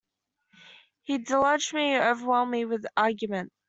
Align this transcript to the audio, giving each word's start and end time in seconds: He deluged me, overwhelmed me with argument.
He 1.03 1.19
deluged 1.19 1.75
me, 1.75 1.95
overwhelmed 1.95 2.49
me 2.49 2.65
with 2.65 2.85
argument. 2.97 3.53